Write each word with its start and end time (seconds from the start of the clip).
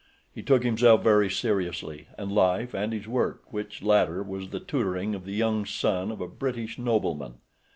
He 0.33 0.41
took 0.41 0.63
himself 0.63 1.03
very 1.03 1.29
seriously, 1.29 2.07
and 2.17 2.31
life, 2.31 2.73
and 2.73 2.91
his 2.91 3.07
work, 3.07 3.53
which 3.53 3.83
latter 3.83 4.23
was 4.23 4.49
the 4.49 4.59
tutoring 4.59 5.13
of 5.13 5.25
the 5.25 5.33
young 5.35 5.63
son 5.63 6.09
of 6.11 6.19
a 6.19 6.27
British 6.27 6.79
nobleman. 6.79 7.35